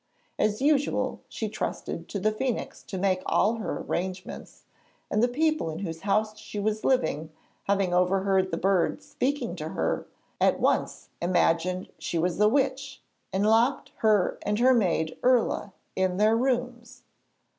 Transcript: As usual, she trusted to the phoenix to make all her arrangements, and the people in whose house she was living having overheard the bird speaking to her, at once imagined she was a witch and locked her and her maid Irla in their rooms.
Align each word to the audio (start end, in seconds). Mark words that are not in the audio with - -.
As 0.39 0.63
usual, 0.63 1.21
she 1.29 1.47
trusted 1.47 2.09
to 2.09 2.19
the 2.19 2.31
phoenix 2.31 2.81
to 2.85 2.97
make 2.97 3.21
all 3.27 3.57
her 3.57 3.77
arrangements, 3.81 4.65
and 5.11 5.21
the 5.21 5.27
people 5.27 5.69
in 5.69 5.77
whose 5.85 6.01
house 6.01 6.35
she 6.39 6.59
was 6.59 6.83
living 6.83 7.31
having 7.65 7.93
overheard 7.93 8.49
the 8.49 8.57
bird 8.57 9.03
speaking 9.03 9.55
to 9.57 9.69
her, 9.69 10.07
at 10.39 10.59
once 10.59 11.09
imagined 11.21 11.87
she 11.99 12.17
was 12.17 12.39
a 12.41 12.49
witch 12.49 13.03
and 13.31 13.45
locked 13.45 13.91
her 13.97 14.39
and 14.41 14.57
her 14.57 14.73
maid 14.73 15.19
Irla 15.21 15.71
in 15.95 16.17
their 16.17 16.35
rooms. 16.35 17.03